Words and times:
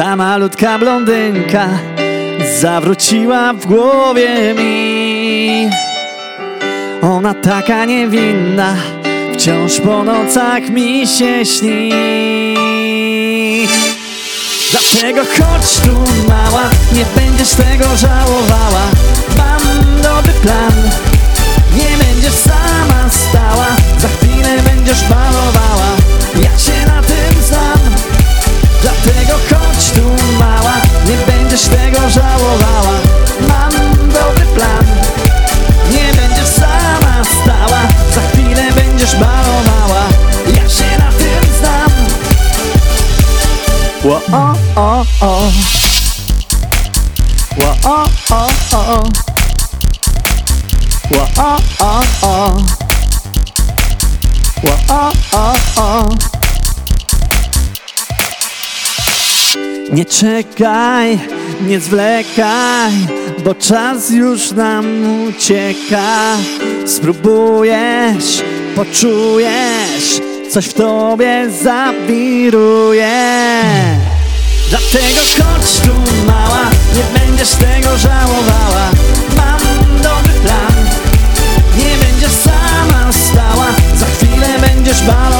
Ta 0.00 0.16
malutka 0.16 0.78
blondynka 0.78 1.68
zawróciła 2.60 3.52
w 3.52 3.66
głowie 3.66 4.54
mi. 4.54 5.70
Ona 7.02 7.34
taka 7.34 7.84
niewinna, 7.84 8.76
wciąż 9.34 9.80
po 9.80 10.04
nocach 10.04 10.70
mi 10.70 11.06
się 11.06 11.44
śni. 11.46 11.92
Dlatego 14.70 15.20
chodź 15.20 15.80
tu 15.80 15.94
mała, 16.28 16.70
nie 16.92 17.04
będziesz 17.16 17.50
tego 17.50 17.96
żałowała. 17.96 18.84
Mam 19.36 19.62
dobry 20.02 20.32
plan, 20.32 20.89
Ło, 44.04 44.20
o, 44.32 44.54
o, 44.76 45.04
o. 45.20 45.52
Ło, 47.56 47.76
o, 47.84 48.04
o, 48.30 48.48
o. 48.72 49.02
Ło, 51.10 51.26
o, 51.38 51.58
o, 51.80 52.02
o. 52.22 52.56
Ło, 54.62 54.76
o, 54.88 55.12
o, 55.32 55.54
o. 55.76 56.08
Nie 59.92 60.04
czekaj, 60.04 61.18
nie 61.66 61.80
zwlekaj, 61.80 62.92
bo 63.44 63.54
czas 63.54 64.10
już 64.10 64.50
nam 64.50 64.86
ucieka. 65.28 66.36
Spróbujesz, 66.86 68.42
poczujesz, 68.76 70.20
coś 70.50 70.66
w 70.66 70.72
tobie 70.72 71.50
zawiruje. 71.62 73.10
Dlatego 74.68 75.20
chodź 75.38 75.80
tu 75.80 76.26
mała, 76.26 76.70
nie 76.94 77.20
będziesz 77.20 77.50
tego 77.50 77.98
żałowała. 77.98 78.90
Mam 79.36 79.60
dobry 80.02 80.32
plan, 80.32 80.74
nie 81.76 82.06
będziesz 82.06 82.32
sama 82.32 83.12
stała, 83.12 83.66
za 83.96 84.06
chwilę 84.06 84.48
będziesz 84.60 85.02
balowała. 85.02 85.39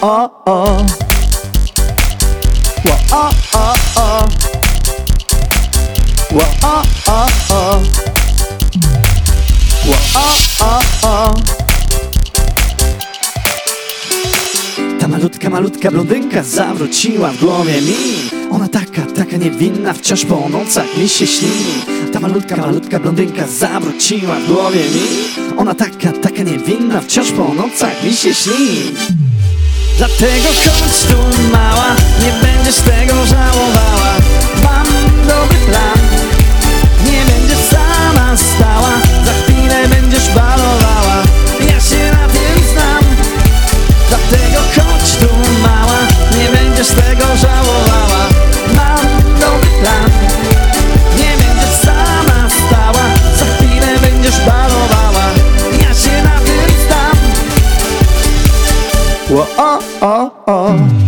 O, 0.00 0.30
o, 0.44 0.62
o 0.62 0.76
Ło, 2.84 2.96
o, 3.12 3.30
o, 3.58 3.74
o. 3.96 4.26
Ło, 6.32 6.42
o, 6.62 6.82
o, 7.06 7.26
o. 7.54 7.82
O, 10.14 10.24
o, 10.64 11.08
o. 11.08 11.34
Ta 15.00 15.08
malutka, 15.08 15.50
malutka 15.50 15.90
blondynka 15.90 16.42
zawróciła 16.42 17.30
w 17.30 17.40
głowie 17.40 17.80
mi. 17.82 17.96
Ona 18.50 18.68
taka, 18.68 19.02
taka 19.16 19.36
niewinna, 19.36 19.92
wciąż 19.92 20.24
po 20.24 20.48
nocach 20.48 20.96
mi 20.98 21.08
się 21.08 21.26
śni. 21.26 21.48
Ta 22.12 22.20
malutka, 22.20 22.56
malutka 22.56 22.98
blondynka 22.98 23.46
zawróciła 23.46 24.34
w 24.34 24.46
głowie 24.46 24.80
mi. 24.80 25.02
Ona 25.56 25.74
taka, 25.74 26.12
taka 26.12 26.42
niewinna, 26.42 27.00
wciąż 27.00 27.32
po 27.32 27.54
nocach 27.54 28.04
mi 28.04 28.12
się 28.12 28.34
śni 28.34 29.25
Dlatego 29.96 30.48
chodź 30.48 31.02
tu 31.10 31.48
mała, 31.52 31.96
nie 32.24 32.32
będziesz 32.32 32.76
tego 32.76 33.26
żałowała 33.26 33.75
oh, 59.58 59.80
oh, 60.02 60.44
oh. 60.46 61.05